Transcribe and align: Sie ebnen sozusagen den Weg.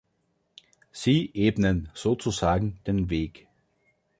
Sie 0.91 1.29
ebnen 1.35 1.89
sozusagen 1.93 2.79
den 2.87 3.11
Weg. 3.11 3.47